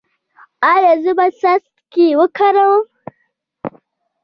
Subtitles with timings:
[0.73, 2.81] ایا زه باید څاڅکي وکاروم؟